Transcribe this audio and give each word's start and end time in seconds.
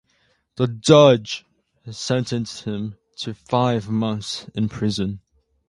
The 0.55 0.67
judge 0.67 1.45
sentenced 1.91 2.63
him 2.63 2.97
to 3.17 3.35
five 3.35 3.87
months 3.87 4.47
in 4.55 4.67
prison. 4.67 5.19